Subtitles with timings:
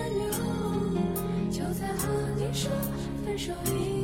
[0.00, 2.70] 挽留就在和你说
[3.24, 3.99] 分手以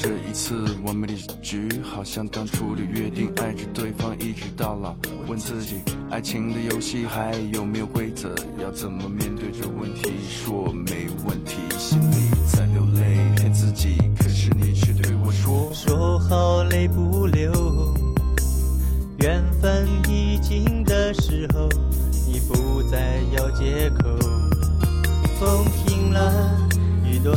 [0.00, 4.94] 这一次完美的结局，好像当初的约定，爱着对方一直到老。
[5.26, 8.32] 问自己，爱情的游戏还有没有规则？
[8.62, 10.12] 要怎么面对这问题？
[10.30, 17.52] 说没问题，心里在流泪，骗自己，可是你却对我说，说好泪不流。
[19.18, 21.68] 缘分已尽的时候，
[22.24, 24.16] 你不再要借口。
[25.40, 26.68] 风停了，
[27.04, 27.36] 雨断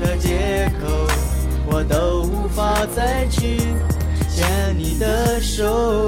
[0.00, 0.86] 的借口，
[1.66, 3.58] 我都无法再去
[4.28, 6.06] 牵你的手。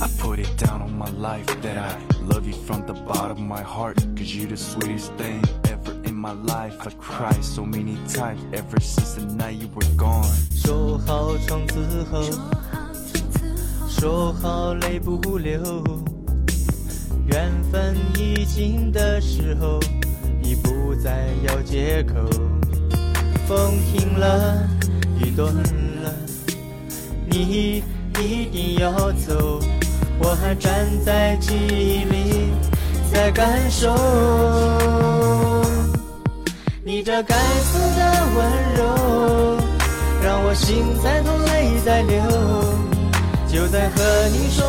[0.00, 1.96] I put it down on my life that I
[2.28, 3.96] love you from the bottom of my heart.
[4.16, 6.74] Cause you're the sweetest thing ever in my life.
[6.80, 10.26] I cried so many times ever since the night you were gone.
[10.54, 12.22] 说好从此后，
[13.88, 15.84] 说好泪不流。
[17.26, 20.01] 缘分已尽的时候，已
[20.92, 22.12] 不再要借口。
[23.48, 24.68] 风停了，
[25.18, 26.12] 雨断了，
[27.24, 27.82] 你
[28.18, 29.58] 一定要走。
[30.18, 32.50] 我还站在记忆里，
[33.10, 33.88] 在感受
[36.84, 38.44] 你这该死的温
[38.76, 39.56] 柔。
[40.22, 42.22] 让我心在痛，泪在流。
[43.48, 44.66] 就在和你说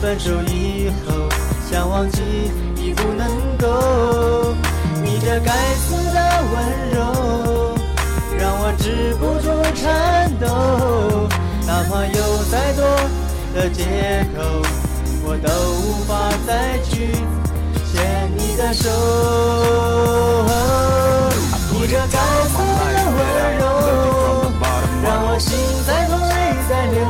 [0.00, 1.28] 分手以后，
[1.70, 2.22] 想忘记
[2.76, 3.28] 已不能
[3.58, 4.45] 够。
[5.26, 6.20] 你这该死的
[6.54, 6.54] 温
[6.94, 7.74] 柔，
[8.38, 11.26] 让我止不住颤抖。
[11.66, 12.86] 哪怕有再多
[13.52, 14.62] 的借口，
[15.24, 15.50] 我都
[15.82, 17.10] 无法再去
[17.90, 18.88] 牵你的手。
[21.72, 23.18] 你这该死的温
[23.58, 23.66] 柔。
[25.02, 27.02] 让我心在痛，泪在流。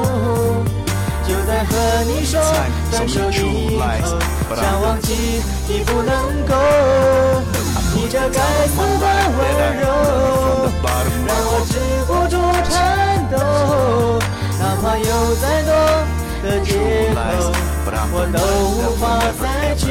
[1.28, 1.70] 就在和
[2.04, 2.40] 你说
[2.92, 4.16] 分手以后，
[4.56, 5.12] 想忘记
[5.68, 6.16] 已不能
[6.48, 6.54] 够。
[18.12, 18.38] 我都
[18.76, 19.04] 无法
[19.40, 19.84] 再去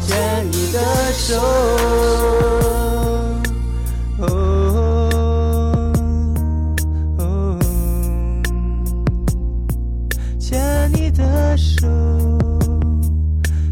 [0.00, 0.08] 牵
[0.50, 0.78] 你的
[1.12, 1.28] 手，
[10.38, 11.86] 牵你的手，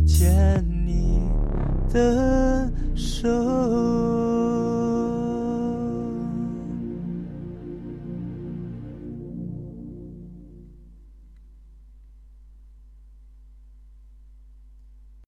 [0.07, 1.21] 牵你
[1.93, 3.58] 的手。